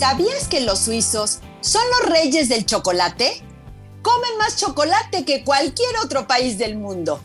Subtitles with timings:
[0.00, 3.42] ¿Sabías que los suizos son los reyes del chocolate?
[4.00, 7.20] Comen más chocolate que cualquier otro país del mundo.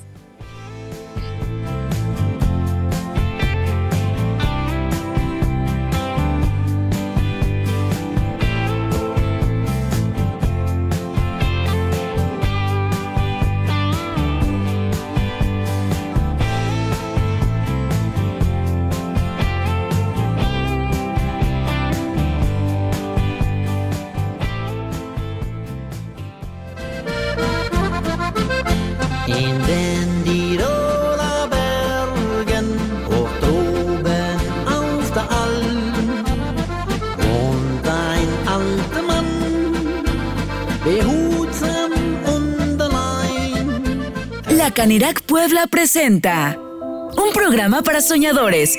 [44.58, 48.76] Canirac Puebla presenta un programa para soñadores,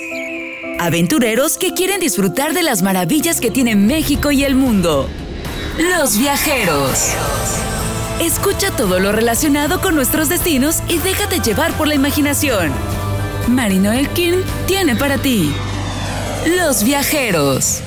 [0.80, 5.08] aventureros que quieren disfrutar de las maravillas que tiene México y el mundo.
[5.78, 7.12] Los viajeros.
[8.20, 12.72] Escucha todo lo relacionado con nuestros destinos y déjate llevar por la imaginación.
[13.47, 15.52] Marino Elkin tiene para ti
[16.56, 17.82] Los viajeros.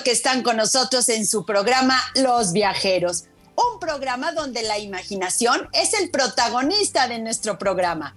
[0.00, 5.92] Que están con nosotros en su programa Los Viajeros, un programa donde la imaginación es
[5.92, 8.16] el protagonista de nuestro programa.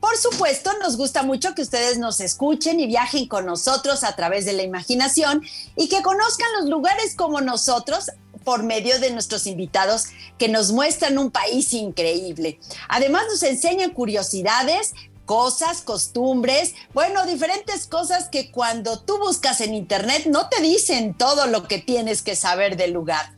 [0.00, 4.46] Por supuesto, nos gusta mucho que ustedes nos escuchen y viajen con nosotros a través
[4.46, 5.44] de la imaginación
[5.76, 8.10] y que conozcan los lugares como nosotros
[8.42, 10.06] por medio de nuestros invitados
[10.38, 12.58] que nos muestran un país increíble.
[12.88, 14.94] Además nos enseñan curiosidades,
[15.30, 21.46] cosas, costumbres, bueno, diferentes cosas que cuando tú buscas en internet no te dicen todo
[21.46, 23.30] lo que tienes que saber del lugar.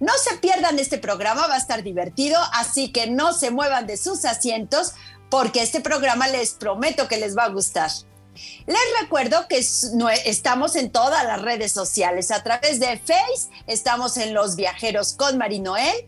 [0.00, 3.96] No se pierdan este programa, va a estar divertido, así que no se muevan de
[3.96, 4.92] sus asientos
[5.30, 7.90] porque este programa les prometo que les va a gustar.
[8.66, 9.56] Les recuerdo que
[10.26, 12.30] estamos en todas las redes sociales.
[12.32, 16.04] A través de Face estamos en Los Viajeros con Marinoel,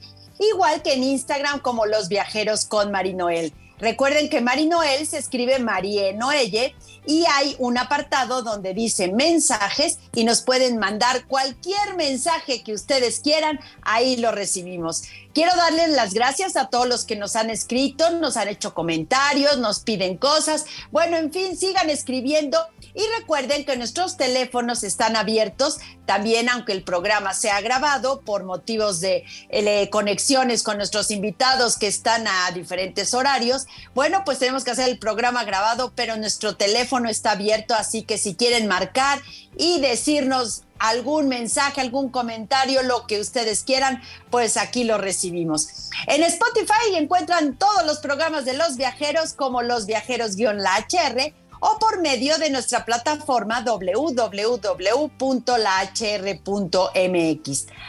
[0.53, 3.55] igual que en Instagram como Los Viajeros con Marinoel.
[3.79, 6.75] Recuerden que Mari Noel se escribe Marie Noelle
[7.07, 13.21] y hay un apartado donde dice mensajes y nos pueden mandar cualquier mensaje que ustedes
[13.21, 15.05] quieran, ahí lo recibimos.
[15.35, 19.59] Quiero darles las gracias a todos los que nos han escrito, nos han hecho comentarios,
[19.59, 20.65] nos piden cosas.
[20.91, 22.59] Bueno, en fin, sigan escribiendo
[22.97, 29.01] y recuerden que nuestros teléfonos están abiertos también, aunque el programa sea grabado por motivos
[29.01, 33.67] de eh, conexiones con nuestros invitados que están a diferentes horarios.
[33.95, 38.17] Bueno, pues tenemos que hacer el programa grabado, pero nuestro teléfono está abierto, así que
[38.17, 39.21] si quieren marcar
[39.59, 45.91] y decirnos algún mensaje, algún comentario, lo que ustedes quieran, pues aquí lo recibimos.
[46.07, 52.39] En Spotify encuentran todos los programas de los viajeros como los viajeros-HR o por medio
[52.39, 54.77] de nuestra plataforma www.lahr.mx.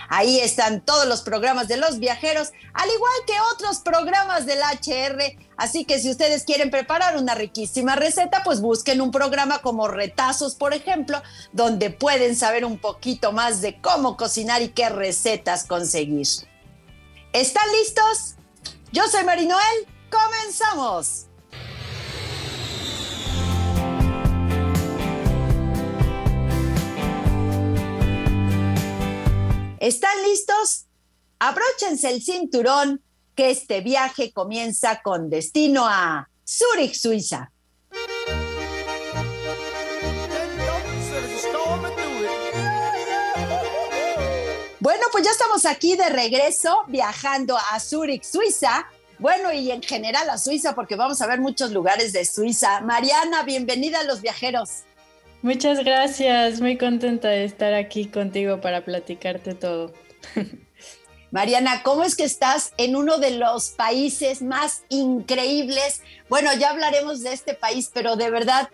[0.09, 5.37] Ahí están todos los programas de los viajeros, al igual que otros programas del HR.
[5.57, 10.55] Así que si ustedes quieren preparar una riquísima receta, pues busquen un programa como Retazos,
[10.55, 16.27] por ejemplo, donde pueden saber un poquito más de cómo cocinar y qué recetas conseguir.
[17.33, 18.35] ¿Están listos?
[18.91, 19.87] Yo soy Marinoel.
[20.09, 21.27] ¡Comenzamos!
[29.79, 30.85] ¿Están listos?
[31.37, 33.03] Abróchense el cinturón
[33.35, 37.51] que este viaje comienza con destino a Zurich, Suiza.
[44.79, 48.87] Bueno, pues ya estamos aquí de regreso viajando a Zurich, Suiza.
[49.19, 52.81] Bueno, y en general a Suiza porque vamos a ver muchos lugares de Suiza.
[52.81, 54.85] Mariana, bienvenida a los viajeros.
[55.41, 59.93] Muchas gracias, muy contenta de estar aquí contigo para platicarte todo.
[61.31, 66.01] Mariana, ¿cómo es que estás en uno de los países más increíbles?
[66.29, 68.69] Bueno, ya hablaremos de este país, pero de verdad,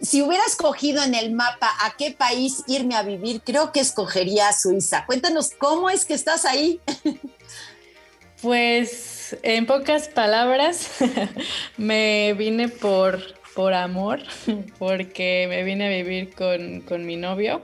[0.00, 4.52] si hubieras cogido en el mapa a qué país irme a vivir, creo que escogería
[4.52, 5.04] Suiza.
[5.06, 6.80] Cuéntanos, ¿cómo es que estás ahí?
[8.40, 10.88] Pues en pocas palabras,
[11.76, 14.20] me vine por por amor,
[14.78, 17.60] porque me vine a vivir con, mi novio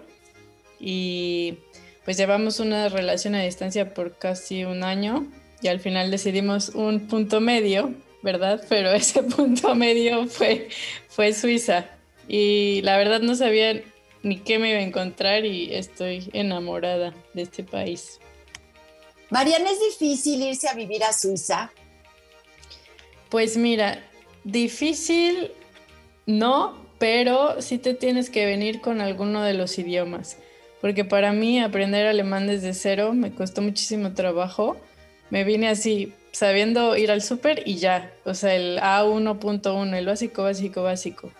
[0.80, 1.58] y
[2.04, 5.30] pues llevamos una relación a distancia por casi un año
[5.62, 8.60] y al final decidimos un punto medio, ¿verdad?
[8.68, 10.68] Pero ese punto medio fue,
[11.06, 11.86] fue Suiza
[12.26, 13.80] y la verdad no sabía
[14.24, 18.18] ni qué me iba a encontrar y estoy enamorada de este país.
[19.30, 21.70] Mariana, ¿es difícil irse a vivir a Suiza?
[23.28, 24.02] Pues mira,
[24.42, 25.52] difícil
[26.26, 30.38] no, pero sí te tienes que venir con alguno de los idiomas,
[30.80, 34.76] porque para mí aprender alemán desde cero me costó muchísimo trabajo.
[35.30, 40.44] Me vine así, sabiendo ir al súper y ya, o sea, el A1.1, el básico,
[40.44, 41.30] básico, básico.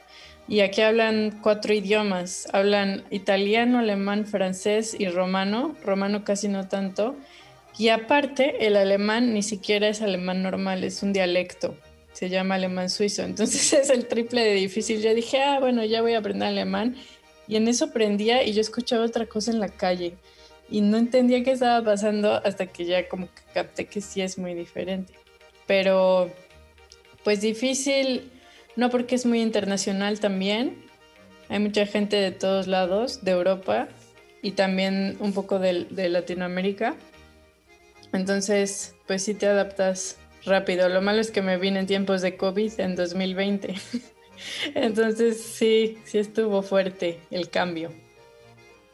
[0.49, 7.17] Y aquí hablan cuatro idiomas, hablan italiano, alemán, francés y romano, romano casi no tanto.
[7.79, 11.75] Y aparte, el alemán ni siquiera es alemán normal, es un dialecto
[12.15, 13.23] se llama alemán suizo.
[13.23, 15.03] Entonces es el triple de difícil.
[15.03, 16.97] Yo dije, ah, bueno, ya voy a aprender alemán.
[17.47, 20.15] Y en eso aprendía y yo escuchaba otra cosa en la calle.
[20.71, 24.39] Y no entendía qué estaba pasando hasta que ya como que capté que sí es
[24.39, 25.13] muy diferente.
[25.67, 26.31] Pero
[27.23, 28.31] pues difícil,
[28.77, 30.87] no porque es muy internacional también.
[31.51, 33.89] Hay mucha gente de todos lados, de Europa
[34.41, 36.95] y también un poco de, de Latinoamérica.
[38.13, 40.17] Entonces, pues sí te adaptas
[40.47, 40.89] rápido.
[40.89, 43.75] Lo malo es que me vine en tiempos de COVID en 2020.
[44.75, 47.93] Entonces sí, sí estuvo fuerte el cambio.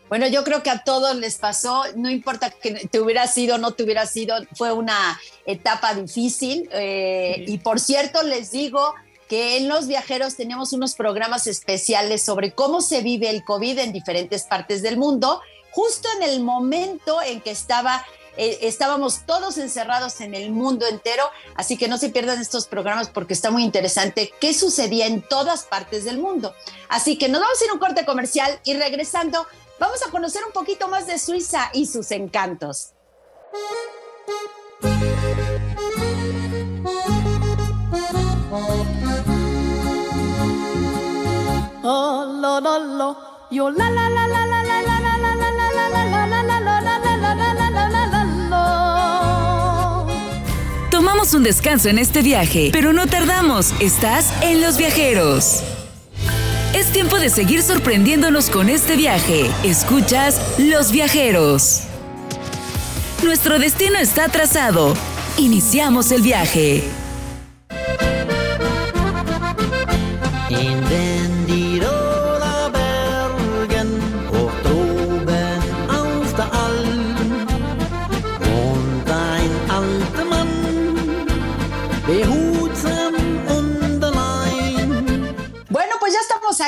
[0.08, 3.58] Bueno, yo creo que a todos les pasó, no importa que te hubiera sido o
[3.58, 6.68] no te hubiera sido, fue una etapa difícil.
[6.72, 8.92] Eh, y por cierto, les digo
[9.28, 13.92] que en Los Viajeros tenemos unos programas especiales sobre cómo se vive el COVID en
[13.92, 18.04] diferentes partes del mundo, justo en el momento en que estaba
[18.42, 21.24] eh, estábamos todos encerrados en el mundo entero,
[21.56, 25.64] así que no se pierdan estos programas porque está muy interesante qué sucedía en todas
[25.64, 26.54] partes del mundo.
[26.88, 29.46] Así que nos vamos a ir un corte comercial y regresando
[29.78, 32.94] vamos a conocer un poquito más de Suiza y sus encantos.
[41.82, 43.16] Oh, lo, lo, lo.
[43.50, 45.09] Yo, la, la, la, la, la, la, la.
[51.20, 53.74] Un descanso en este viaje, pero no tardamos.
[53.78, 55.62] Estás en Los Viajeros.
[56.74, 59.48] Es tiempo de seguir sorprendiéndonos con este viaje.
[59.62, 61.82] Escuchas Los Viajeros.
[63.22, 64.94] Nuestro destino está trazado.
[65.36, 66.84] Iniciamos el viaje.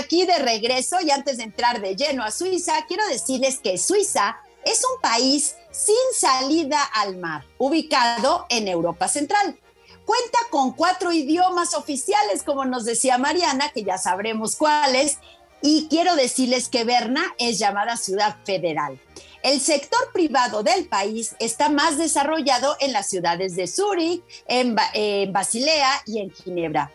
[0.03, 4.37] Aquí de regreso y antes de entrar de lleno a Suiza, quiero decirles que Suiza
[4.65, 9.59] es un país sin salida al mar, ubicado en Europa Central.
[10.05, 15.19] Cuenta con cuatro idiomas oficiales, como nos decía Mariana, que ya sabremos cuáles,
[15.63, 19.01] y quiero decirles que Berna es llamada ciudad federal.
[19.45, 25.33] El sector privado del país está más desarrollado en las ciudades de Zúrich, en, en
[25.33, 26.93] Basilea y en Ginebra.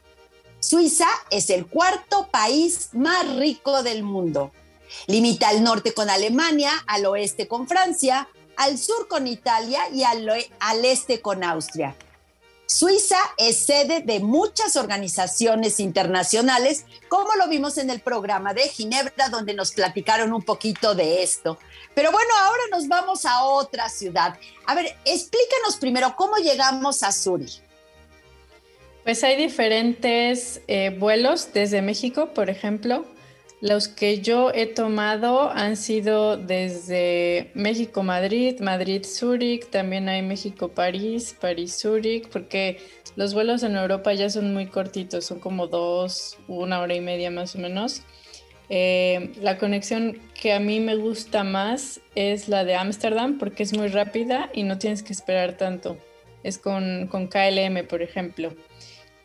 [0.60, 4.52] Suiza es el cuarto país más rico del mundo.
[5.06, 10.28] Limita al norte con Alemania, al oeste con Francia, al sur con Italia y al,
[10.84, 11.96] este con Austria.
[12.66, 19.30] Suiza es sede de muchas organizaciones internacionales, como lo vimos en el programa de Ginebra,
[19.30, 21.58] donde nos platicaron un poquito de esto.
[21.94, 24.38] Pero bueno, ahora nos vamos a otra ciudad.
[24.66, 27.62] A ver, explícanos primero cómo llegamos a Zurich.
[29.08, 33.06] Pues hay diferentes eh, vuelos desde México, por ejemplo.
[33.62, 42.80] Los que yo he tomado han sido desde México-Madrid, Madrid-Zúrich, también hay México-París, París-Zúrich, porque
[43.16, 47.32] los vuelos en Europa ya son muy cortitos, son como dos, una hora y media
[47.32, 48.02] más o menos.
[48.68, 53.72] Eh, la conexión que a mí me gusta más es la de Ámsterdam porque es
[53.72, 55.96] muy rápida y no tienes que esperar tanto.
[56.44, 58.54] Es con, con KLM, por ejemplo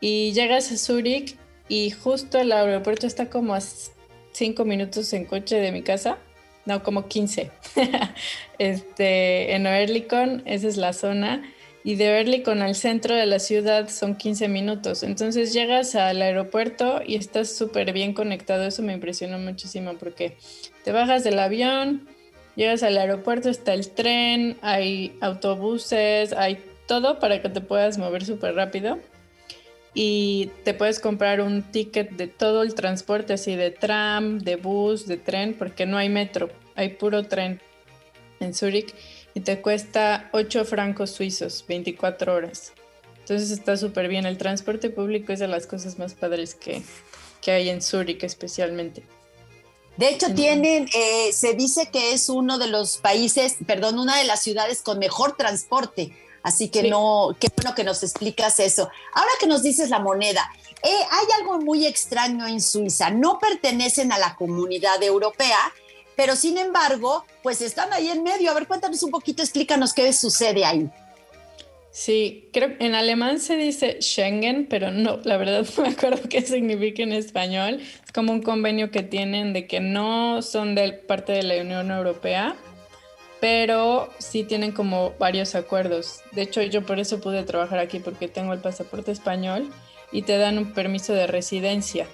[0.02, 1.37] y llegas a Zurich
[1.68, 3.61] y justo el aeropuerto está como a
[4.32, 6.18] cinco minutos en coche de mi casa.
[6.66, 7.50] No, como 15.
[8.59, 11.42] este, en Oerlikon, esa es la zona.
[11.85, 15.04] Y de Oerlikon al centro de la ciudad son 15 minutos.
[15.04, 18.64] Entonces llegas al aeropuerto y estás súper bien conectado.
[18.64, 20.37] Eso me impresionó muchísimo porque
[20.85, 22.09] te bajas del avión,
[22.56, 28.25] llegas al aeropuerto, está el tren, hay autobuses, hay todo para que te puedas mover
[28.25, 28.99] súper rápido
[29.94, 35.06] y te puedes comprar un ticket de todo el transporte, así de tram, de bus,
[35.06, 37.61] de tren, porque no hay metro, hay puro tren
[38.40, 38.94] en Zúrich
[39.34, 42.72] y te cuesta 8 francos suizos, 24 horas.
[43.20, 44.26] Entonces está súper bien.
[44.26, 46.82] El transporte público es de las cosas más padres que,
[47.50, 49.02] hay en Zúrich especialmente.
[49.96, 54.25] De hecho, tienen, eh, se dice que es uno de los países, perdón, una de
[54.25, 58.90] las ciudades con mejor transporte Así que no, qué bueno que nos explicas eso.
[59.14, 60.50] Ahora que nos dices la moneda,
[60.82, 63.11] eh, hay algo muy extraño en Suiza.
[63.11, 65.58] No pertenecen a la comunidad europea,
[66.16, 68.50] pero sin embargo, pues están ahí en medio.
[68.50, 70.90] A ver, cuéntanos un poquito, explícanos qué sucede ahí.
[71.92, 76.22] Sí, creo que en alemán se dice Schengen, pero no, la verdad no me acuerdo
[76.28, 77.80] qué significa en español.
[77.80, 81.90] Es como un convenio que tienen de que no son de parte de la Unión
[81.90, 82.56] Europea,
[83.42, 86.20] pero sí tienen como varios acuerdos.
[86.30, 89.68] De hecho, yo por eso pude trabajar aquí porque tengo el pasaporte español
[90.12, 92.06] y te dan un permiso de residencia.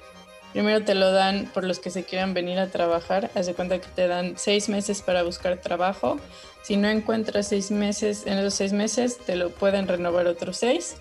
[0.55, 3.31] Primero te lo dan por los que se quieran venir a trabajar.
[3.35, 6.19] Haz de cuenta que te dan seis meses para buscar trabajo.
[6.63, 10.97] Si no encuentras seis meses, en esos seis meses te lo pueden renovar otros seis.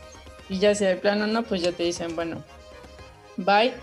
[0.50, 2.44] Y ya si hay plano no, pues ya te dicen, bueno,
[3.38, 3.74] bye.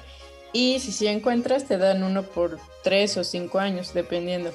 [0.52, 4.52] Y si sí encuentras, te dan uno por tres o cinco años, dependiendo.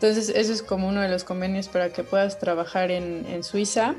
[0.00, 3.96] Entonces, eso es como uno de los convenios para que puedas trabajar en, Suiza.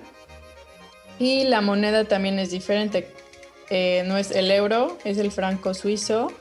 [1.20, 3.13] Y la moneda también es diferente.
[3.70, 6.32] Eh, no es el euro, es el franco suizo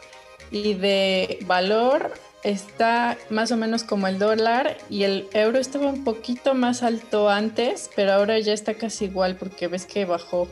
[0.52, 2.12] y de valor
[2.44, 7.28] está más o menos como el dólar y el euro estaba un poquito más alto
[7.28, 10.46] antes, pero ahora ya está casi igual porque ves que bajó.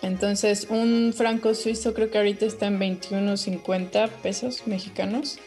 [0.00, 5.38] Entonces un franco suizo creo que ahorita está en 21.50 pesos mexicanos.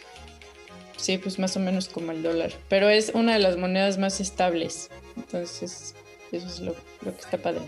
[1.04, 4.22] Sí, pues más o menos como el dólar, pero es una de las monedas más
[4.22, 4.90] estables.
[5.18, 5.94] Entonces
[6.32, 7.60] eso es lo, lo que está padre.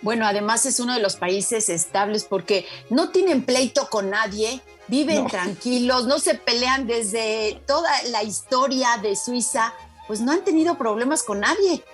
[0.00, 5.26] Bueno, además es uno de los países estables porque no tienen pleito con nadie, viven
[5.26, 9.74] tranquilos, no se pelean desde toda la historia de Suiza,
[10.06, 11.84] pues no han tenido problemas con nadie.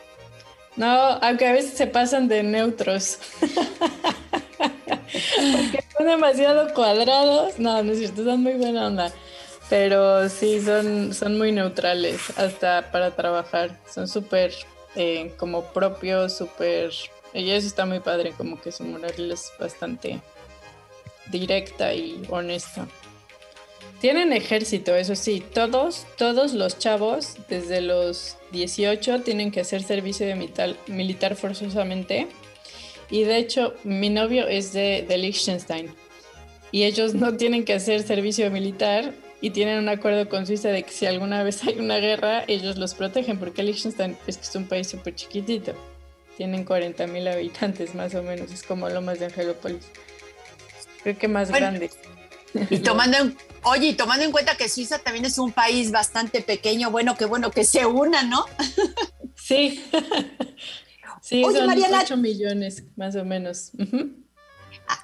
[0.77, 3.19] No, aunque a veces se pasan de neutros.
[5.11, 7.59] porque son demasiado cuadrados.
[7.59, 9.13] No, no es cierto, son muy buena onda.
[9.73, 13.81] Pero sí, son, son muy neutrales hasta para trabajar.
[13.91, 14.53] Son súper
[14.97, 16.93] eh, como propios, súper
[17.33, 20.21] y eso está muy padre, como que su moral es bastante
[21.31, 22.87] directa y honesta.
[23.99, 30.27] Tienen ejército, eso sí, todos, todos los chavos desde los 18 tienen que hacer servicio
[30.27, 32.27] de militar, militar forzosamente.
[33.11, 35.95] Y de hecho, mi novio es de, de Liechtenstein
[36.73, 40.85] y ellos no tienen que hacer servicio militar y tienen un acuerdo con Suiza de
[40.85, 44.55] que si alguna vez hay una guerra, ellos los protegen, porque Liechtenstein es que es
[44.55, 45.75] un país súper chiquitito.
[46.37, 49.85] Tienen 40 mil habitantes más o menos, es como Lomas de Angelópolis.
[51.03, 51.91] Creo que más grande.
[52.71, 56.41] Y tomando en, oye, y tomando en cuenta que Suiza también es un país bastante
[56.41, 58.47] pequeño, bueno, qué bueno que se una, ¿no?
[59.35, 59.85] Sí.
[61.21, 63.73] sí, son Mariana, 8 millones más o menos.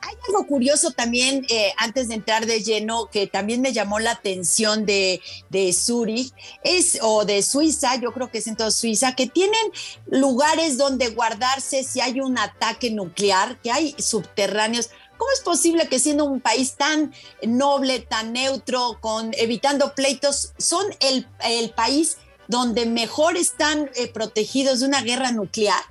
[0.02, 4.12] Hay algo curioso también, eh, antes de entrar de lleno, que también me llamó la
[4.12, 9.14] atención de, de Zurich, es, o de Suiza, yo creo que es en toda Suiza,
[9.14, 9.60] que tienen
[10.06, 14.90] lugares donde guardarse si hay un ataque nuclear, que hay subterráneos.
[15.16, 20.86] ¿Cómo es posible que siendo un país tan noble, tan neutro, con evitando pleitos, son
[21.00, 25.82] el, el país donde mejor están eh, protegidos de una guerra nuclear?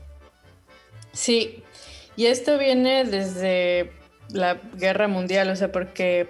[1.12, 1.64] Sí,
[2.18, 3.92] y esto viene desde
[4.30, 6.30] la guerra mundial, o sea, porque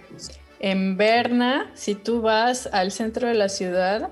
[0.59, 4.09] en Berna, si tú vas al centro de la ciudad,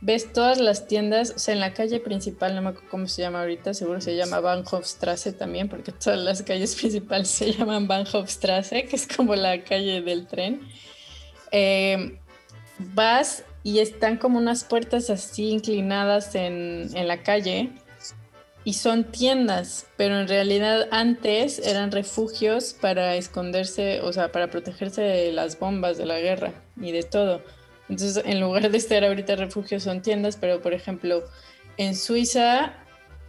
[0.00, 3.20] ves todas las tiendas, o sea, en la calle principal, no me acuerdo cómo se
[3.20, 8.86] llama ahorita, seguro se llama Bahnhofstrasse también, porque todas las calles principales se llaman Bahnhofstrasse,
[8.88, 10.62] que es como la calle del tren.
[11.52, 12.18] Eh,
[12.78, 17.70] vas y están como unas puertas así inclinadas en, en la calle
[18.64, 25.02] y son tiendas, pero en realidad antes eran refugios para esconderse, o sea, para protegerse
[25.02, 27.42] de las bombas de la guerra y de todo.
[27.88, 31.24] Entonces, en lugar de estar ahorita refugios son tiendas, pero por ejemplo,
[31.76, 32.74] en Suiza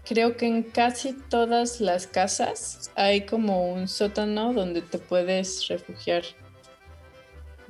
[0.06, 6.24] creo que en casi todas las casas hay como un sótano donde te puedes refugiar.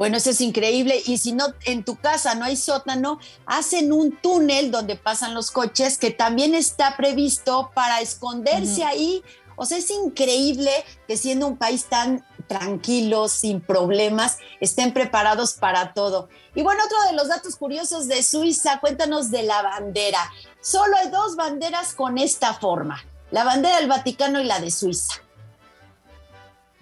[0.02, 1.00] Bueno, eso es increíble.
[1.06, 5.52] Y si no, en tu casa no hay sótano, hacen un túnel donde pasan los
[5.52, 9.24] coches que también está previsto para esconderse ahí.
[9.58, 10.72] O sea, es increíble
[11.08, 16.30] que siendo un país tan tranquilo, sin problemas, estén preparados para todo.
[16.56, 20.32] Y bueno, otro de los datos curiosos de Suiza, cuéntanos de la bandera.
[20.62, 25.22] Solo hay dos banderas con esta forma, la bandera del Vaticano y la de Suiza.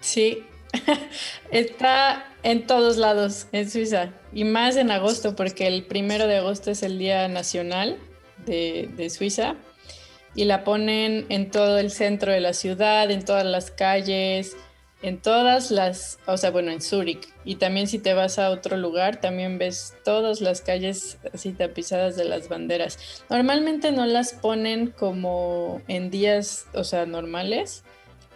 [0.00, 0.46] Sí,
[1.50, 6.70] Está en todos lados en Suiza y más en agosto porque el primero de agosto
[6.70, 7.98] es el Día Nacional
[8.46, 9.56] de, Suiza
[10.34, 14.56] y la ponen en todo el centro de la ciudad, en todas las calles,
[15.02, 17.28] en todas las, o sea, bueno, en Zúrich.
[17.44, 22.16] Y también si te vas a otro lugar, también ves todas las calles así tapizadas
[22.16, 23.24] de las banderas.
[23.28, 27.82] Normalmente no las ponen como en días, o sea, normales.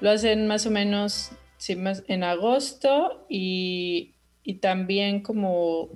[0.01, 1.31] Lo hacen más o menos
[1.65, 5.89] sí, más en agosto y, y también como,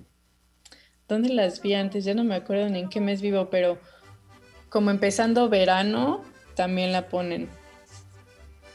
[1.06, 2.06] ¿dónde las vi antes?
[2.06, 3.78] Ya no me acuerdo ni en qué mes vivo, pero
[4.70, 7.50] como empezando verano, también la ponen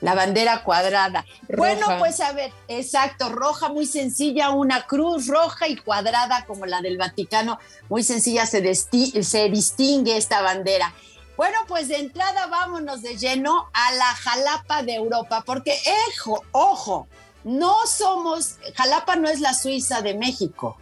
[0.02, 1.26] la bandera cuadrada.
[1.58, 6.82] Bueno, pues a ver, exacto, roja, muy sencilla, una cruz roja y cuadrada como la
[6.82, 7.58] del Vaticano,
[7.90, 10.94] muy sencilla, se, se distingue esta bandera.
[11.36, 15.76] Bueno, pues de entrada vámonos de lleno a la Jalapa de Europa, porque,
[16.10, 17.08] ejo, ojo,
[17.44, 20.78] no somos, Jalapa no es la Suiza de México,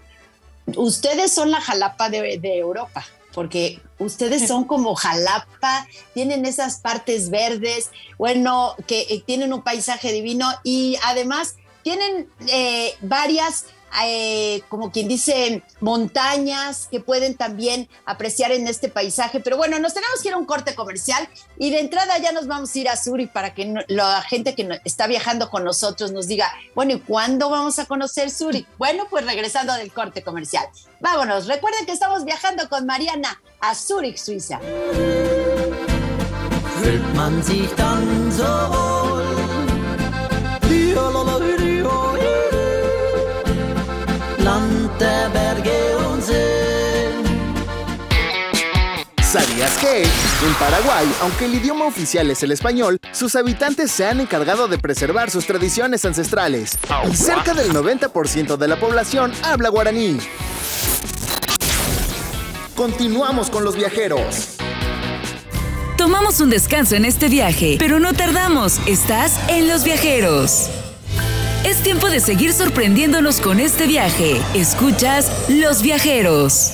[0.76, 7.90] ustedes son la Jalapa de, Europa porque ustedes son como Jalapa, tienen esas partes verdes,
[8.18, 13.68] bueno, que eh, tienen un paisaje divino y además tienen eh, varias
[14.06, 19.40] eh, como quien dice, montañas que pueden también apreciar en este paisaje.
[19.40, 22.48] Pero bueno, nos tenemos que ir a un corte comercial y de entrada ya nos
[22.48, 26.28] vamos a ir a Zurich para que la gente que está viajando con nosotros nos
[26.28, 28.68] diga, bueno, ¿y cuándo vamos a conocer Zurich?
[28.78, 30.66] Bueno, pues regresando del corte comercial.
[31.00, 34.60] Vámonos, recuerden que estamos viajando con Mariana a Zurich, Suiza.
[49.32, 54.20] ¿Sabías que en Paraguay, aunque el idioma oficial es el español, sus habitantes se han
[54.20, 56.78] encargado de preservar sus tradiciones ancestrales?
[57.10, 60.18] Y cerca del 90% de la población habla guaraní.
[62.76, 64.58] Continuamos con los viajeros.
[65.98, 68.80] Tomamos un descanso en este viaje, pero no tardamos.
[68.86, 70.70] Estás en Los Viajeros.
[71.64, 74.42] Es tiempo de seguir sorprendiéndonos con este viaje.
[74.56, 76.74] Escuchas Los Viajeros.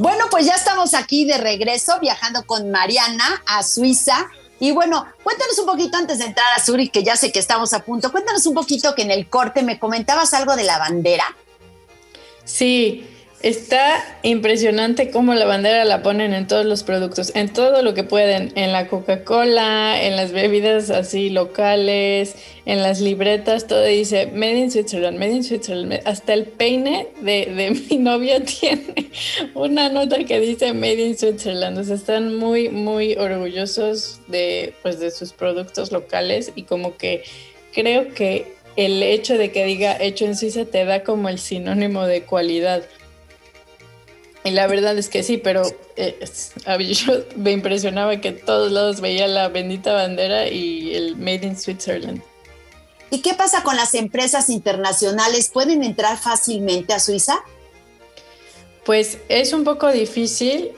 [0.00, 5.58] Bueno, pues ya estamos aquí de regreso viajando con Mariana a Suiza y bueno, cuéntanos
[5.58, 8.46] un poquito antes de entrar a Zurich, que ya sé que estamos a punto, cuéntanos
[8.46, 11.36] un poquito que en el corte me comentabas algo de la bandera.
[12.46, 13.06] Sí,
[13.42, 18.04] Está impresionante cómo la bandera la ponen en todos los productos, en todo lo que
[18.04, 24.58] pueden, en la Coca-Cola, en las bebidas así locales, en las libretas, todo dice Made
[24.58, 26.02] in Switzerland, Made in Switzerland.
[26.04, 29.08] Hasta el peine de, mi novia tiene
[29.54, 31.78] una nota que dice Made in Switzerland.
[31.78, 37.22] O sea, están muy, muy orgullosos de, pues, de sus productos locales y como que
[37.72, 42.06] creo que el hecho de que diga hecho en Suiza te da como el sinónimo
[42.06, 42.82] de cualidad.
[44.42, 45.62] Y la verdad es que sí, pero
[45.96, 46.18] eh,
[46.94, 52.22] yo me impresionaba que todos lados veía la bendita bandera y el Made in Switzerland.
[53.10, 55.50] ¿Y qué pasa con las empresas internacionales?
[55.52, 57.40] ¿Pueden entrar fácilmente a Suiza?
[58.84, 60.70] Pues es un poco difícil,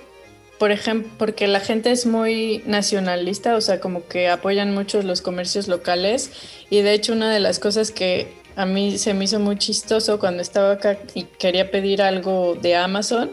[0.59, 5.21] por ejemplo, porque la gente es muy nacionalista, o sea, como que apoyan mucho los
[5.21, 6.31] comercios locales.
[6.71, 10.19] Y de hecho, una de las cosas que a mí se me hizo muy chistoso
[10.19, 13.31] cuando estaba acá y quería pedir algo de Amazon,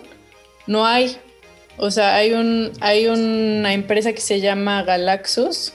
[0.70, 1.18] no hay.
[1.78, 5.74] O sea, hay, un, hay una empresa que se llama Galaxus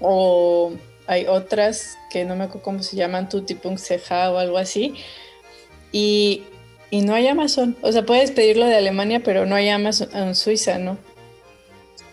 [0.00, 0.72] o
[1.06, 4.94] hay otras que no me acuerdo cómo se llaman, Tutti.ch o algo así.
[5.92, 6.42] Y,
[6.90, 7.74] y, no hay Amazon.
[7.80, 10.98] O sea, puedes pedirlo de Alemania, pero no hay Amazon en Suiza, ¿no?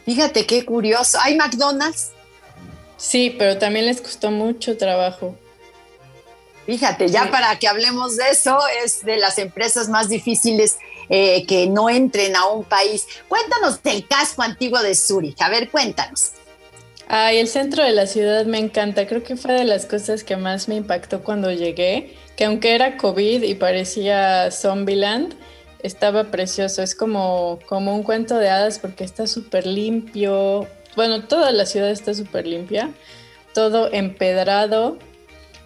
[0.05, 1.17] Fíjate qué curioso.
[1.21, 2.11] ¿Hay McDonald's?
[2.95, 5.35] Sí, pero también les costó mucho trabajo.
[6.65, 10.77] Fíjate, ya para que hablemos de eso, es de las empresas más difíciles
[11.15, 13.07] eh, que no entren a un país.
[13.27, 15.39] Cuéntanos del casco antiguo de Zurich.
[15.43, 16.31] A ver, cuéntanos.
[17.07, 19.05] Ay, el centro de la ciudad me encanta.
[19.05, 22.17] Creo que fue de las cosas que más me impactó cuando llegué.
[22.35, 25.35] Que aunque era COVID y parecía Zombieland,
[25.83, 26.81] estaba precioso.
[26.81, 30.65] Es como, como un cuento de hadas porque está súper limpio.
[30.95, 32.89] Bueno, toda la ciudad está súper limpia.
[33.53, 34.97] Todo empedrado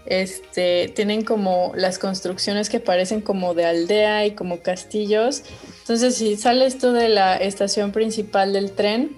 [0.07, 5.43] este, tienen como las construcciones que parecen como de aldea y como castillos.
[5.81, 9.17] Entonces, si sales tú de la estación principal del tren,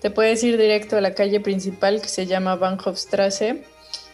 [0.00, 3.64] te puedes ir directo a la calle principal que se llama Bahnhofstrasse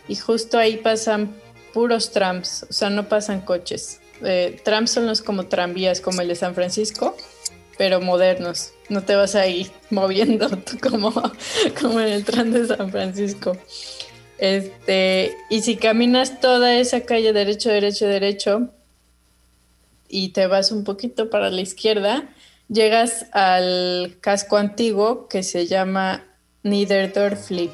[0.08, 1.34] y justo ahí pasan
[1.74, 4.00] puros trams, o sea, no pasan coches.
[4.22, 7.16] Eh, trams son los como tranvías, como el de San Francisco,
[7.76, 8.72] pero modernos.
[8.88, 10.48] No te vas a ir moviendo
[10.80, 11.12] como,
[11.78, 13.58] como en el tram de San Francisco.
[14.38, 18.70] Este, y si caminas toda esa calle derecho, derecho, derecho,
[20.08, 22.28] y te vas un poquito para la izquierda,
[22.68, 26.24] llegas al casco antiguo que se llama
[26.62, 27.70] Niederdorfli.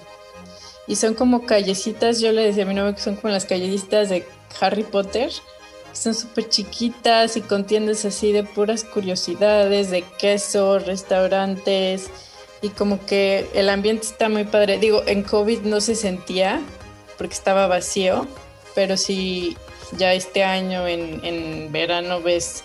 [0.87, 4.09] Y son como callecitas, yo le decía a mi novio que son como las callecitas
[4.09, 4.27] de
[4.61, 5.31] Harry Potter.
[5.93, 12.11] Son súper chiquitas y con tiendas así de puras curiosidades, de queso, restaurantes.
[12.63, 14.79] Y como que el ambiente está muy padre.
[14.79, 16.61] Digo, en COVID no se sentía
[17.17, 18.27] porque estaba vacío,
[18.75, 19.57] pero sí
[19.97, 22.65] ya este año en, en verano ves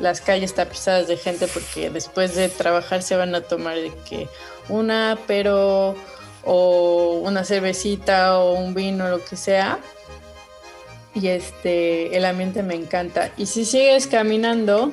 [0.00, 4.28] las calles tapizadas de gente porque después de trabajar se van a tomar de que
[4.68, 5.96] una, pero
[6.44, 9.78] o una cervecita o un vino, lo que sea.
[11.14, 13.30] Y este, el ambiente me encanta.
[13.36, 14.92] Y si sigues caminando,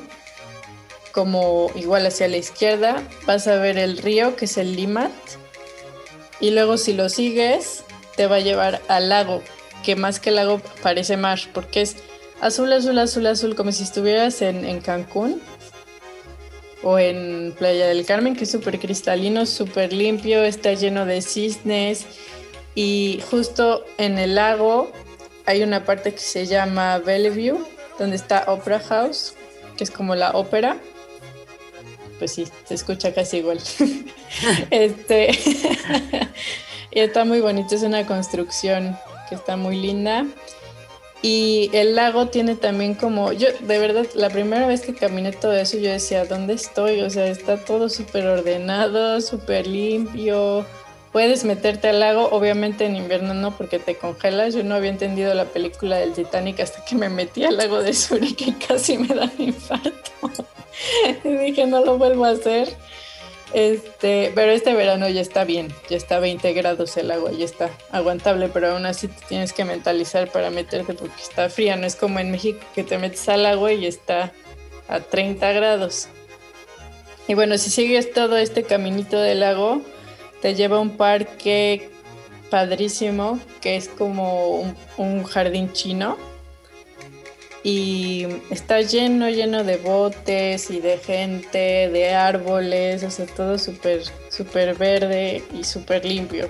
[1.13, 5.11] como igual hacia la izquierda, vas a ver el río, que es el Limat.
[6.41, 7.83] Y luego si lo sigues,
[8.17, 9.41] te va a llevar al lago,
[9.85, 11.97] que más que lago parece mar, porque es
[12.41, 15.41] azul, azul, azul, azul, como si estuvieras en, Cancún
[16.81, 22.05] o en Playa del Carmen, que es súper cristalino, súper limpio, está lleno de cisnes
[22.75, 24.91] y justo en el lago
[25.45, 27.63] hay una parte que se llama Bellevue,
[27.99, 29.35] donde está Opera House,
[29.77, 30.77] que es como la ópera.
[32.23, 33.59] Pues sí, se escucha casi igual.
[34.71, 35.31] este
[36.91, 40.25] y está muy bonito, es una construcción que está muy linda.
[41.21, 45.51] Y el lago tiene también como, yo de verdad, la primera vez que caminé todo
[45.51, 47.01] eso, yo decía, ¿dónde estoy?
[47.01, 50.65] O sea, está todo súper ordenado, súper limpio.
[51.13, 54.55] Puedes meterte al lago, obviamente en invierno no, porque te congelas.
[54.55, 57.93] Yo no había entendido la película del Titanic hasta que me metí al lago de
[57.93, 60.11] Zurich y casi me da un infarto.
[61.23, 62.75] y dije, no lo vuelvo a hacer.
[63.53, 67.45] Este, pero este verano ya está bien, ya está a 20 grados el agua, ya
[67.45, 71.85] está aguantable, pero aún así te tienes que mentalizar para meterte porque está fría, no
[71.85, 74.31] es como en México que te metes al agua y está
[74.87, 76.07] a 30 grados.
[77.27, 79.83] Y bueno, si sigues todo este caminito del lago,
[80.43, 81.89] te lleva a un parque
[82.51, 86.17] padrísimo que es como un jardín chino
[87.63, 94.01] y está lleno, lleno de botes y de gente, de árboles, o sea, todo súper,
[94.29, 96.49] súper verde y súper limpio.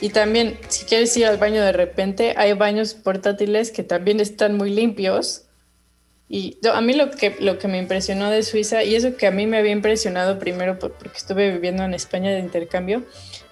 [0.00, 4.56] Y también, si quieres ir al baño de repente, hay baños portátiles que también están
[4.56, 5.41] muy limpios.
[6.28, 9.30] Y a mí lo que, lo que me impresionó de Suiza, y eso que a
[9.30, 13.04] mí me había impresionado primero porque estuve viviendo en España de intercambio,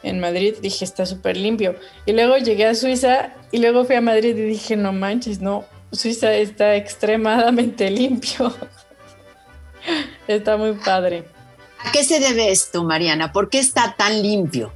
[0.03, 1.77] en Madrid, dije, está súper limpio.
[2.07, 5.67] Y luego llegué a Suiza y luego fui a Madrid y dije, no manches, no,
[5.93, 8.55] Suiza está extremadamente limpio.
[10.27, 11.25] está muy padre.
[11.79, 13.33] ¿A qué se debe esto, Mariana?
[13.33, 14.73] ¿Por qué está tan limpio?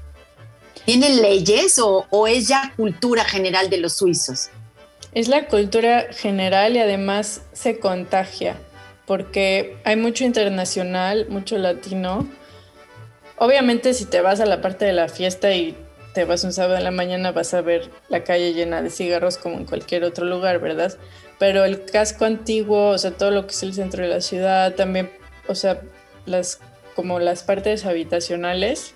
[0.85, 4.51] ¿Tienen leyes o, o, es ya cultura general de los suizos?
[5.15, 8.57] Es la cultura general y además se contagia,
[9.07, 12.29] porque hay mucho internacional, mucho latino.
[13.39, 15.77] Obviamente si te vas a la parte de la fiesta y
[16.15, 19.39] te vas un sábado en la mañana vas a ver la calle llena de cigarros
[19.39, 20.97] como en cualquier otro lugar, ¿verdad?
[21.39, 24.75] Pero el casco antiguo, o sea, todo lo que es el centro de la ciudad,
[24.75, 25.11] también,
[25.47, 25.81] o sea,
[26.27, 26.61] las
[26.97, 28.95] como las partes habitacionales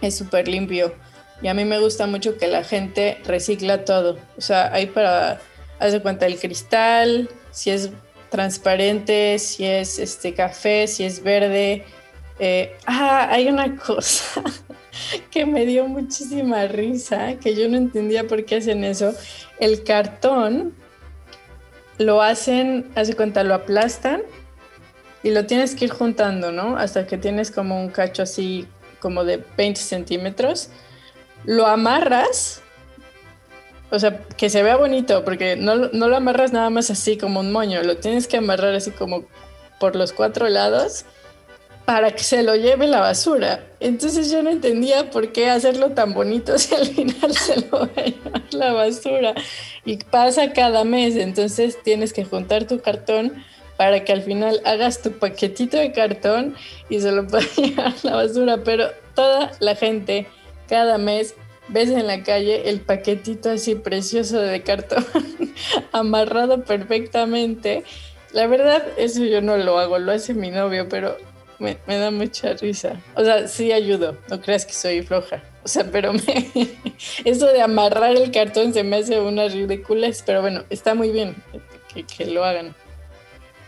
[0.00, 0.94] es súper limpio.
[1.42, 4.18] Y a mí me gusta mucho que la gente recicla todo.
[4.36, 5.40] O sea, hay para,
[5.78, 7.90] haz cuenta, el cristal, si es
[8.30, 11.84] transparente, si es este café, si es verde.
[12.38, 14.42] Eh, ah, hay una cosa
[15.30, 19.14] que me dio muchísima risa, que yo no entendía por qué hacen eso.
[19.58, 20.74] El cartón
[21.98, 24.22] lo hacen, hace cuenta, lo aplastan
[25.22, 26.76] y lo tienes que ir juntando, ¿no?
[26.76, 28.66] Hasta que tienes como un cacho así
[29.00, 30.70] como de 20 centímetros.
[31.44, 32.62] Lo amarras,
[33.90, 37.40] o sea, que se vea bonito, porque no, no lo amarras nada más así como
[37.40, 39.24] un moño, lo tienes que amarrar así como
[39.78, 41.04] por los cuatro lados
[41.90, 43.64] para que se lo lleve la basura.
[43.80, 47.90] Entonces yo no entendía por qué hacerlo tan bonito si al final se lo va
[47.96, 49.34] a llevar la basura.
[49.84, 53.44] Y pasa cada mes, entonces tienes que juntar tu cartón
[53.76, 56.54] para que al final hagas tu paquetito de cartón
[56.88, 58.58] y se lo pueda llevar la basura.
[58.62, 60.28] Pero toda la gente
[60.70, 61.34] cada mes
[61.66, 65.04] ves en la calle el paquetito así precioso de cartón
[65.92, 67.82] amarrado perfectamente.
[68.32, 71.16] La verdad, eso yo no lo hago, lo hace mi novio, pero
[71.58, 73.00] me, da mucha risa.
[73.16, 75.42] O sea, sí ayudo, no creas que soy floja.
[75.64, 76.12] O sea, pero
[77.24, 81.34] eso de amarrar el cartón se me hace unas ridículas, pero bueno, está muy bien
[82.16, 82.76] que, lo hagan.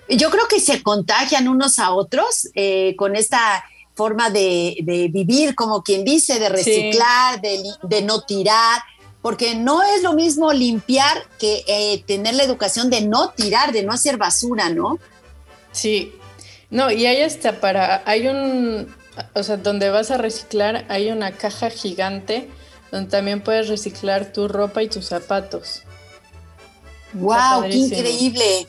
[0.08, 4.76] Yo creo que se contagian unos a otros eh, con esta forma de,
[5.12, 8.82] vivir, como quien dice, de reciclar, de, no tirar,
[9.20, 13.82] porque no es lo mismo limpiar que eh, tener la educación de no tirar, de
[13.82, 14.98] no hacer basura, ¿no?
[15.72, 16.12] Sí,
[16.70, 18.94] no, y hay hasta para, hay un,
[19.34, 22.48] o sea, donde vas a reciclar, hay una caja gigante
[22.90, 25.82] donde también puedes reciclar tu ropa y tus zapatos.
[27.14, 27.62] ¡Wow!
[27.68, 28.66] ¡Qué increíble!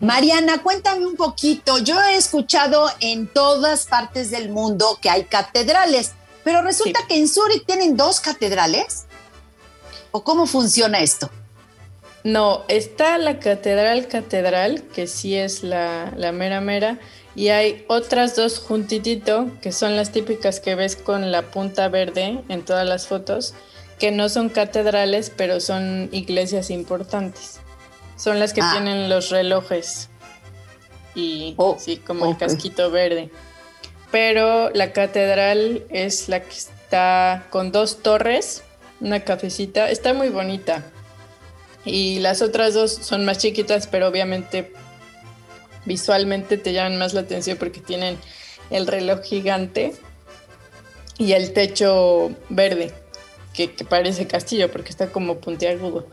[0.00, 1.78] Mariana, cuéntame un poquito.
[1.78, 6.12] Yo he escuchado en todas partes del mundo que hay catedrales,
[6.44, 9.06] pero resulta que en Zurich tienen dos catedrales.
[10.10, 11.30] ¿O cómo funciona esto?
[12.24, 16.98] No, está la catedral catedral, que sí es la, la mera mera,
[17.34, 22.42] y hay otras dos juntitito, que son las típicas que ves con la punta verde
[22.48, 23.54] en todas las fotos,
[23.98, 27.59] que no son catedrales, pero son iglesias importantes.
[28.20, 28.72] Son las que ah.
[28.72, 30.10] tienen los relojes
[31.14, 33.30] y oh, sí, como el casquito verde.
[34.10, 38.62] Pero la catedral es la que está con dos torres,
[39.00, 40.84] una cafecita, está muy bonita.
[41.86, 44.74] Y las otras dos son más chiquitas, pero obviamente
[45.86, 48.18] visualmente te llaman más la atención porque tienen
[48.68, 49.94] el reloj gigante
[51.16, 52.92] y el techo verde,
[53.54, 56.06] que, parece castillo porque está como puntiagudo.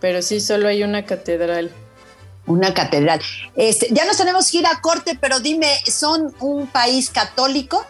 [0.00, 1.70] Pero sí, solo hay una catedral.
[2.46, 3.20] Una catedral.
[3.54, 7.86] Este, ya nos tenemos que ir a corte, pero dime, ¿son un país católico?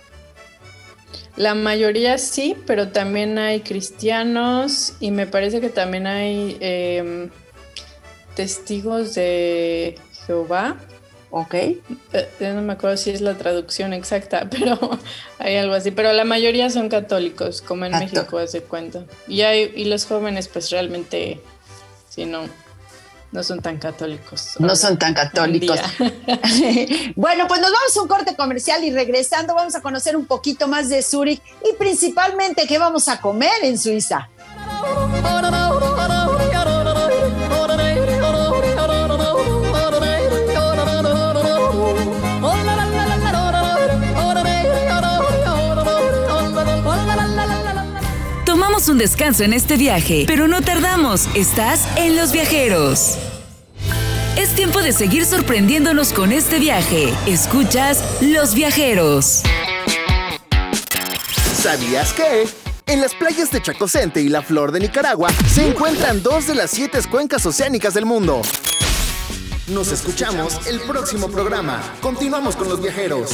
[1.37, 7.31] La mayoría sí, pero también hay cristianos y me parece que también hay em,
[8.35, 10.77] testigos de Jehová.
[11.31, 11.55] Ok.
[11.55, 11.79] Eh,
[12.41, 14.79] no me acuerdo si es la traducción exacta, pero
[15.39, 15.93] hay algo así.
[15.93, 19.05] Pero la mayoría son católicos, como en México, hace cuenta.
[19.29, 21.41] Y, hay, y los jóvenes, pues realmente,
[22.11, 22.43] si no,
[23.31, 24.57] no son tan católicos.
[24.59, 25.79] No son tan católicos.
[27.15, 30.67] bueno, pues nos vamos a un corte comercial y regresando vamos a conocer un poquito
[30.67, 34.29] más de Zurich y principalmente qué vamos a comer en Suiza.
[49.01, 51.27] Descanso en este viaje, pero no tardamos.
[51.35, 53.17] Estás en Los Viajeros.
[54.37, 57.15] Es tiempo de seguir sorprendiéndonos con este viaje.
[57.27, 59.41] Escuchas Los Viajeros.
[61.63, 62.47] ¿Sabías que?
[62.85, 66.71] En las playas de Chacocente y La Flor de Nicaragua se encuentran dos de las
[66.71, 68.43] siete cuencas oceánicas del mundo.
[69.69, 71.81] Nos escuchamos el próximo programa.
[72.03, 73.31] Continuamos con los viajeros.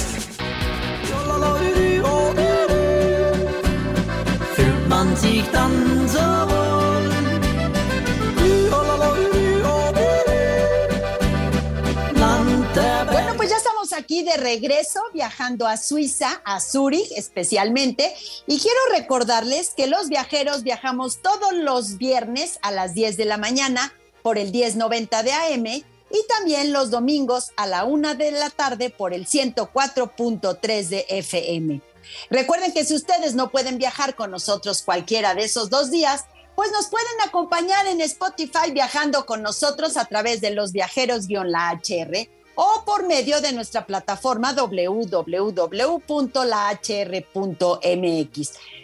[13.10, 18.14] Bueno, pues ya estamos aquí de regreso, viajando a Suiza, a Zúrich especialmente,
[18.46, 23.38] y quiero recordarles que los viajeros viajamos todos los viernes a las 10 de la
[23.38, 28.50] mañana por el 1090 de AM y también los domingos a la 1 de la
[28.50, 31.80] tarde por el 104.3 de FM.
[32.30, 36.72] Recuerden que si ustedes no pueden viajar con nosotros cualquiera de esos dos días, pues
[36.72, 42.82] nos pueden acompañar en Spotify viajando con nosotros a través de los viajeros-la HR o
[42.84, 45.20] por medio de nuestra plataforma www.lahr.mx.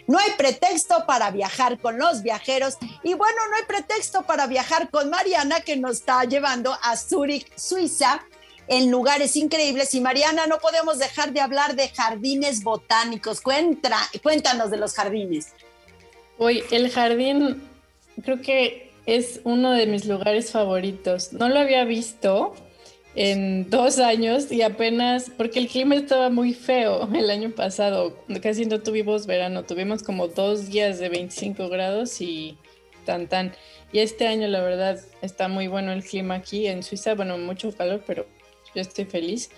[0.05, 4.89] No hay pretexto para viajar con los viajeros y bueno, no hay pretexto para viajar
[4.89, 8.23] con Mariana que nos está llevando a Zurich, Suiza,
[8.67, 9.93] en lugares increíbles.
[9.93, 13.41] Y Mariana, no podemos dejar de hablar de jardines botánicos.
[13.41, 15.53] cuéntanos de los jardines.
[16.37, 17.61] Hoy, el jardín
[18.23, 21.33] creo que es uno de mis lugares favoritos.
[21.33, 22.53] No lo había visto
[23.15, 28.65] en dos años y apenas, porque el clima estaba muy feo el año pasado, casi
[28.65, 32.57] no tuvimos verano, tuvimos como dos días de 25 grados y
[33.05, 33.53] tan tan.
[33.91, 37.71] Y este año la verdad está muy bueno el clima aquí en Suiza, bueno, mucho
[37.75, 38.25] calor, pero
[38.73, 39.49] yo estoy feliz.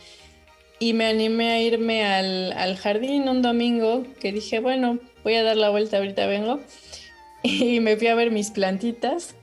[0.80, 5.56] Y me animé a irme al, jardín un domingo que dije, bueno, voy a dar
[5.56, 6.60] la vuelta, ahorita vengo.
[7.44, 9.36] Y me fui a ver mis plantitas.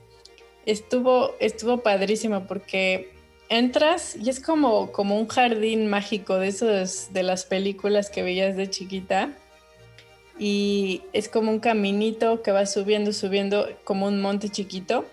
[0.67, 3.13] Estuvo, estuvo padrísimo porque
[3.49, 8.57] entras y es como, como un jardín mágico de esos de las películas que veías
[8.57, 9.31] de chiquita.
[10.37, 15.05] Y es como un caminito que va subiendo, subiendo, como un monte chiquito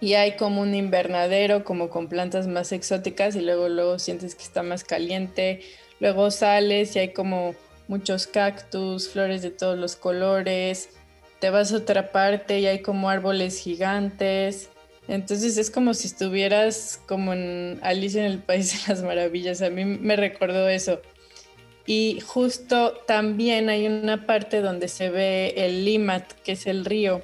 [0.00, 4.44] y hay como un invernadero como con plantas más exóticas y luego luego sientes que
[4.44, 5.60] está más caliente,
[6.00, 7.54] luego sales y hay como
[7.88, 10.90] muchos cactus, flores de todos los colores,
[11.40, 14.70] te vas a otra parte y hay como árboles gigantes.
[15.08, 19.62] Entonces es como si estuvieras como en Alicia en el País de las Maravillas.
[19.62, 21.00] A mí me recordó eso.
[21.86, 27.22] Y justo también hay una parte donde se ve el Limat, que es el río,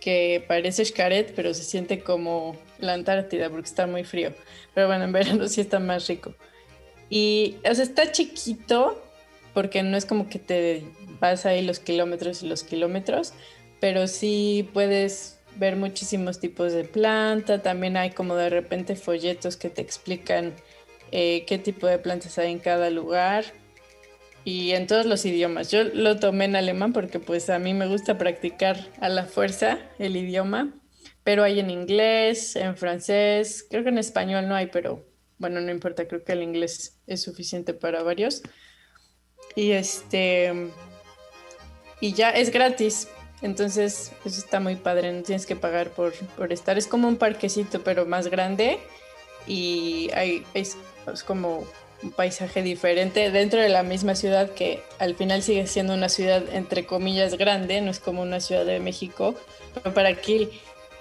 [0.00, 4.32] que parece Xcaret, pero se siente como la Antártida porque está muy frío.
[4.74, 6.34] Pero bueno, en verano sí está más rico.
[7.08, 9.02] Y, o está chiquito
[9.52, 10.84] porque no es como que te
[11.18, 13.34] vas ahí los kilómetros y los kilómetros,
[13.80, 17.60] pero sí puedes ver muchísimos tipos de planta.
[17.60, 20.54] También hay como de repente folletos que te explican
[21.12, 23.44] eh, qué tipo de plantas hay en cada lugar
[24.44, 25.70] y en todos los idiomas.
[25.70, 29.78] Yo lo tomé en alemán porque pues a mí me gusta practicar a la fuerza
[29.98, 30.72] el idioma,
[31.24, 35.06] pero hay en inglés, en francés, creo que en español no hay, pero
[35.38, 38.42] bueno, no importa, creo que el inglés es suficiente para varios.
[39.54, 40.70] Y este
[42.00, 43.08] y ya es gratis.
[43.42, 46.76] Entonces, eso está muy padre, no tienes que pagar por, por estar.
[46.76, 48.78] Es como un parquecito, pero más grande
[49.46, 50.76] y hay, es,
[51.26, 51.64] como
[52.02, 56.42] un paisaje diferente dentro de la misma ciudad que al final sigue siendo una ciudad
[56.52, 59.34] entre comillas grande, no es como una ciudad de México,
[59.74, 60.48] pero para aquí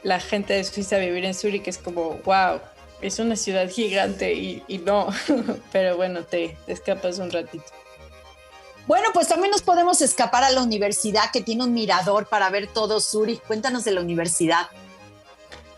[0.03, 2.59] la gente de Suiza vivir en Zurich es como, wow,
[3.01, 5.07] es una ciudad gigante y, no,
[5.71, 7.65] pero bueno, te, te escapas un ratito.
[8.87, 12.67] Bueno, pues también nos podemos escapar a la universidad que tiene un mirador para ver
[12.67, 13.39] todo Zurich.
[13.43, 14.67] Cuéntanos de la universidad.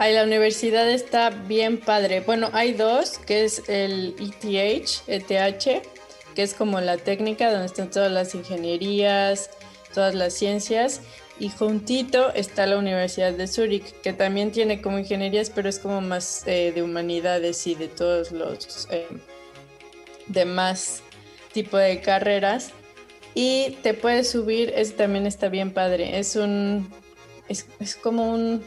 [0.04, 2.22] Ay, la universidad está bien padre.
[2.22, 5.84] Bueno, hay dos, que es el ETH, ETH,
[6.34, 9.52] que es como la técnica donde están todas las ingenierías,
[9.94, 11.02] todas las ciencias.
[11.38, 16.02] Y juntito está la Universidad de Zurich, que también tiene como ingenierías, pero es como
[16.02, 19.06] más eh, de humanidades y de todos los eh,
[20.26, 21.04] demás
[21.54, 22.72] tipos de carreras.
[23.36, 26.18] Y te puedes subir, ese también está bien padre.
[26.18, 26.90] Es un.
[27.48, 28.64] Es, es como un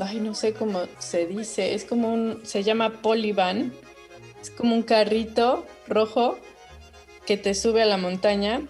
[0.00, 3.72] ay, no sé cómo se dice, es como un, se llama Polyvan,
[4.40, 6.38] es como un carrito rojo
[7.26, 8.62] que te sube a la montaña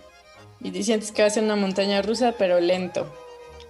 [0.61, 3.13] y te sientes que vas en una montaña rusa, pero lento.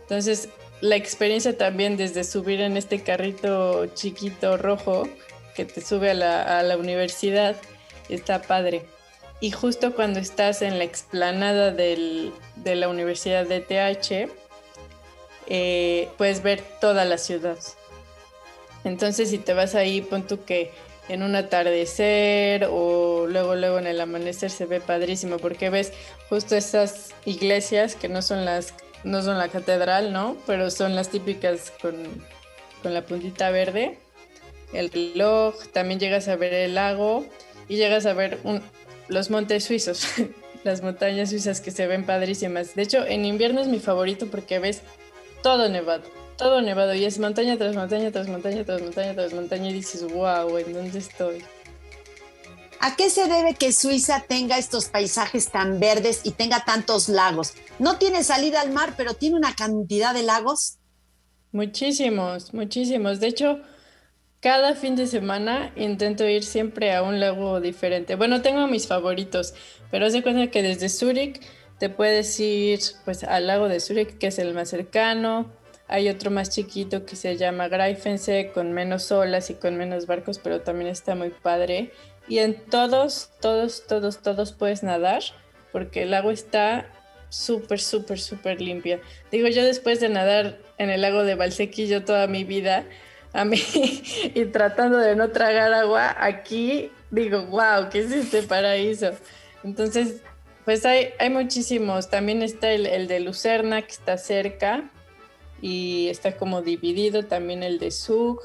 [0.02, 0.48] Entonces,
[0.80, 5.08] la experiencia también desde subir en este carrito chiquito rojo
[5.54, 7.56] que te sube a la, a la universidad
[8.08, 8.86] está padre.
[9.40, 14.30] Y justo cuando estás en la explanada del, de la Universidad de TH,
[15.46, 17.58] eh, puedes ver toda la ciudad.
[18.84, 20.70] Entonces, si te vas ahí, pon tú que
[21.08, 25.92] en un atardecer o luego, luego en el amanecer se ve padrísimo porque ves
[26.28, 30.36] justo esas iglesias que no son las, no son la catedral, ¿no?
[30.46, 31.94] Pero son las típicas con,
[32.82, 33.98] con la puntita verde.
[34.72, 37.24] El reloj, también llegas a ver el lago
[37.68, 38.38] y llegas a ver
[39.08, 40.06] los montes suizos,
[40.64, 42.74] las montañas suizas que se ven padrísimas.
[42.74, 44.82] De hecho, en invierno es mi favorito porque ves
[45.46, 46.02] todo nevado,
[46.36, 50.02] todo nevado y es montaña tras montaña tras montaña tras montaña tras montaña y dices,
[50.12, 51.44] wow, ¿en dónde estoy?
[52.80, 57.52] ¿A qué se debe que Suiza tenga estos paisajes tan verdes y tenga tantos lagos?
[57.78, 60.78] No tiene salida al mar, pero tiene una cantidad de lagos.
[61.52, 63.20] Muchísimos, muchísimos.
[63.20, 63.60] De hecho,
[64.40, 68.16] cada fin de semana intento ir siempre a un lago diferente.
[68.16, 69.54] Bueno, tengo mis favoritos,
[69.92, 71.40] pero se cuenta que desde Zurich
[71.78, 75.52] te puedes ir pues al lago de Zurich, que es el más cercano.
[75.88, 80.38] Hay otro más chiquito que se llama Greifensee, con menos olas y con menos barcos,
[80.38, 81.92] pero también está muy padre.
[82.28, 85.22] Y en todos, todos, todos, todos puedes nadar,
[85.70, 86.90] porque el agua está
[87.28, 89.00] súper, súper, súper limpia.
[89.30, 92.84] Digo, yo después de nadar en el lago de Valsequillo toda mi vida,
[93.32, 93.62] a mí,
[94.34, 99.12] y tratando de no tragar agua, aquí digo, wow, ¿qué es este paraíso?
[99.62, 100.22] Entonces,
[100.66, 102.10] pues hay, hay muchísimos.
[102.10, 104.90] También está el, de Lucerna, que está cerca
[105.62, 107.24] y está como dividido.
[107.24, 108.42] También el de Zug.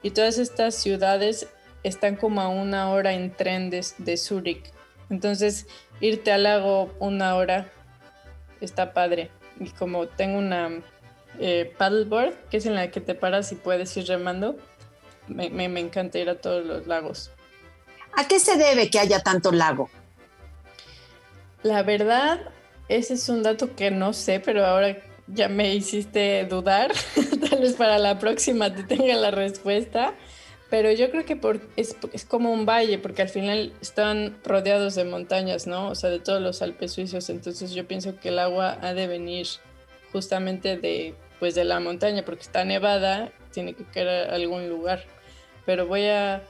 [0.00, 1.48] Y todas estas ciudades
[1.82, 4.72] están como a una hora en tren de, de Zurich.
[5.10, 5.66] Entonces,
[6.00, 7.72] irte al lago una hora
[8.60, 9.32] está padre.
[9.58, 10.80] Y como tengo una
[11.40, 14.56] eh, paddleboard, que es en la que te paras y puedes ir remando,
[15.26, 17.32] me, me encanta ir a todos los lagos.
[18.16, 19.90] ¿A qué se debe que haya tanto lago?
[21.64, 22.40] La verdad,
[22.90, 26.92] ese es un dato que no sé, pero ahora ya me hiciste dudar.
[27.50, 30.12] Tal vez para la próxima te tenga la respuesta.
[30.68, 31.96] Pero yo creo que por, es,
[32.28, 35.88] como un valle, porque al final están rodeados de montañas, ¿no?
[35.88, 37.30] O sea, de todos los Alpes suizos.
[37.30, 39.46] Entonces yo pienso que el agua ha de venir
[40.12, 45.02] justamente de, pues de la montaña, porque está nevada, tiene que caer algún lugar.
[45.64, 46.42] Pero voy a,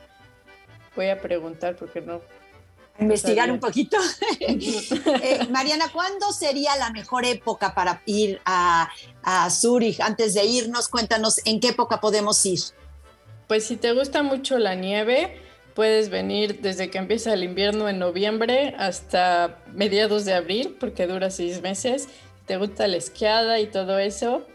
[0.96, 2.20] voy a preguntar porque no,
[2.98, 3.96] Investigar un poquito.
[4.40, 8.90] Eh, Mariana, ¿cuándo sería la mejor época para ir a,
[9.22, 10.00] a Zurich?
[10.00, 12.60] Antes de irnos, cuéntanos en qué época podemos ir.
[13.48, 15.40] Pues si te gusta mucho la nieve,
[15.74, 21.30] puedes venir desde que empieza el invierno en noviembre hasta mediados de abril, porque dura
[21.30, 22.04] seis meses.
[22.04, 24.46] Si te gusta la esquiada y todo eso,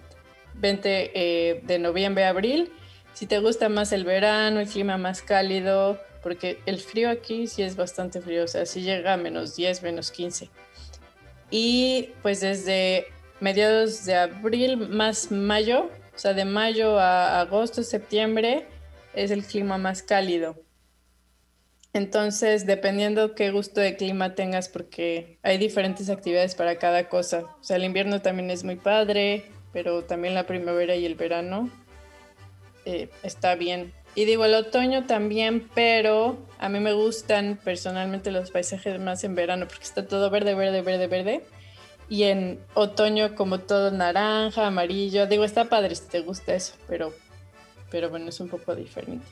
[0.53, 2.71] vente eh, de noviembre a abril.
[3.13, 7.63] Si te gusta más el verano, el clima más cálido, porque el frío aquí sí
[7.63, 10.49] es bastante frío, o sea, sí llega a menos 10, menos 15.
[11.51, 13.07] Y pues desde
[13.39, 18.67] mediados de abril más mayo, o sea, de mayo a agosto, septiembre,
[19.13, 20.55] es el clima más cálido.
[21.93, 27.45] Entonces, dependiendo qué gusto de clima tengas, porque hay diferentes actividades para cada cosa.
[27.59, 31.72] O sea, el invierno también es muy padre, pero también la primavera y el verano
[32.86, 33.91] eh, está bien.
[34.16, 39.36] Y digo, el otoño también, pero a mí me gustan personalmente los paisajes más en
[39.36, 41.45] verano, porque está todo verde, verde, verde, verde.
[42.10, 45.28] Y en otoño como todo naranja, amarillo.
[45.28, 47.14] Digo, está padre si te gusta eso, pero,
[47.91, 49.26] pero bueno, es un poco diferente.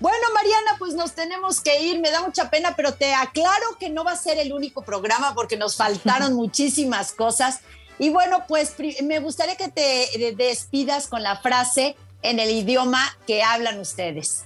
[0.00, 2.00] Bueno, Mariana, pues nos tenemos que ir.
[2.00, 5.34] Me da mucha pena, pero te aclaro que no va a ser el único programa
[5.34, 7.60] porque nos faltaron muchísimas cosas.
[7.98, 8.74] Y bueno, pues
[9.04, 14.44] me gustaría que te despidas con la frase en el idioma que hablan ustedes.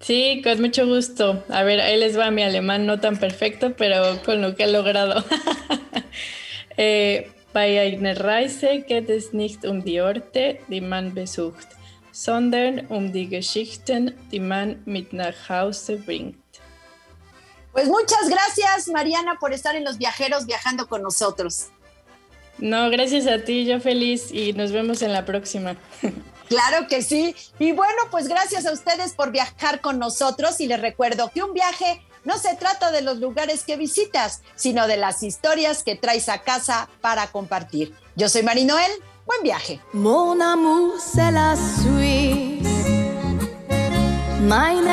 [0.00, 1.44] Sí, con mucho gusto.
[1.48, 4.66] A ver, ahí les va mi alemán, no tan perfecto, pero con lo que he
[4.66, 5.24] logrado.
[6.76, 11.68] eh, bei einer Reise geht es nicht um die Orte, die man besucht,
[12.10, 16.36] sondern um die Geschichten, die man mit nach Hause bringt.
[17.72, 21.68] Pues muchas gracias, Mariana, por estar en Los Viajeros viajando con nosotros.
[22.58, 25.76] No, gracias a ti, yo feliz y nos vemos en la próxima.
[26.52, 27.34] Claro que sí.
[27.58, 31.54] Y bueno, pues gracias a ustedes por viajar con nosotros y les recuerdo que un
[31.54, 36.28] viaje no se trata de los lugares que visitas, sino de las historias que traes
[36.28, 37.94] a casa para compartir.
[38.16, 38.92] Yo soy Marinoel,
[39.24, 39.80] buen viaje.
[39.94, 42.68] Mon amour, c'est la Suisse.
[44.42, 44.92] Meine.